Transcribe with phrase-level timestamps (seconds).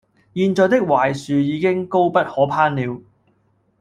[0.33, 3.01] 現在槐樹已經高不可攀了，